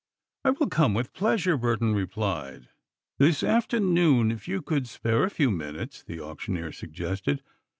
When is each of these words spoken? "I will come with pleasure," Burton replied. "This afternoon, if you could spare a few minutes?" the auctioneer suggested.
"I 0.43 0.49
will 0.49 0.65
come 0.65 0.95
with 0.95 1.13
pleasure," 1.13 1.57
Burton 1.57 1.93
replied. 1.93 2.69
"This 3.19 3.43
afternoon, 3.43 4.31
if 4.31 4.47
you 4.47 4.63
could 4.63 4.87
spare 4.87 5.25
a 5.25 5.29
few 5.29 5.51
minutes?" 5.51 6.01
the 6.01 6.19
auctioneer 6.19 6.71
suggested. 6.71 7.43